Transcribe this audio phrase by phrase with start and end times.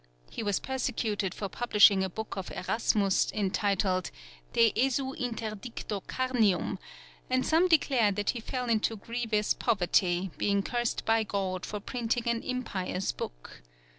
[0.31, 4.09] He was persecuted for publishing a book of Erasmus entitled
[4.51, 6.79] De esu interdicto carnium,
[7.29, 12.27] and some declare that he fell into grievous poverty, being cursed by God for printing
[12.27, 13.61] an impious book.